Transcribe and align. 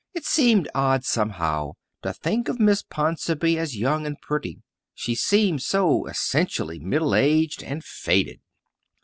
It 0.15 0.25
seemed 0.25 0.67
odd, 0.73 1.05
somehow, 1.05 1.73
to 2.01 2.11
think 2.11 2.49
of 2.49 2.59
Miss 2.59 2.81
Ponsonby 2.81 3.59
as 3.59 3.77
young 3.77 4.07
and 4.07 4.19
pretty. 4.19 4.63
She 4.95 5.13
seemed 5.13 5.61
so 5.61 6.07
essentially 6.07 6.79
middle 6.79 7.13
aged 7.13 7.61
and 7.61 7.83
faded. 7.83 8.39